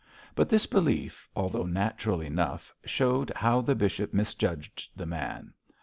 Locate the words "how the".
3.35-3.75